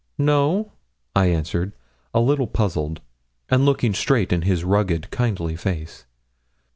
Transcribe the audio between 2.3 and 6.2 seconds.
puzzled, and looking straight in his rugged, kindly face.